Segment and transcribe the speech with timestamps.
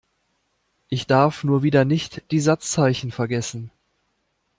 [0.89, 3.69] Ich darf nur wieder nicht die Satzzeichen vergessen.